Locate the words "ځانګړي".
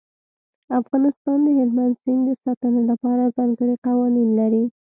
3.37-3.75